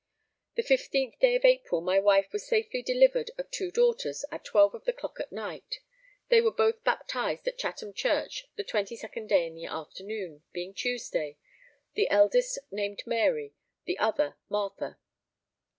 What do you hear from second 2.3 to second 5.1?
was safely delivered of two daughters at 12 of the